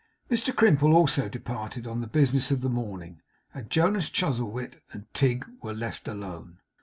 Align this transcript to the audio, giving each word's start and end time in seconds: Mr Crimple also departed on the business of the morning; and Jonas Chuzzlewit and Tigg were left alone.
Mr 0.31 0.51
Crimple 0.51 0.95
also 0.95 1.29
departed 1.29 1.85
on 1.85 2.01
the 2.01 2.07
business 2.07 2.49
of 2.49 2.61
the 2.61 2.71
morning; 2.71 3.21
and 3.53 3.69
Jonas 3.69 4.09
Chuzzlewit 4.09 4.81
and 4.91 5.05
Tigg 5.13 5.45
were 5.61 5.75
left 5.75 6.07
alone. 6.07 6.57